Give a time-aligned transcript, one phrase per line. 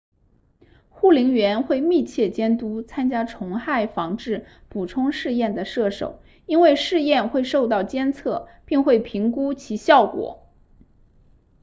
[0.89, 10.49] 护林员会密切监督参加虫害防治补充试验的射手因为试验会受到监测并会评估其效果